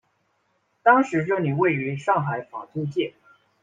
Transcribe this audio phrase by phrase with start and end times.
[0.81, 3.13] 当时这里位于上海法租界。